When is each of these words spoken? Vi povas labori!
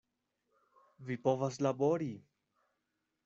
Vi 1.09 1.17
povas 1.27 1.59
labori! 1.67 2.11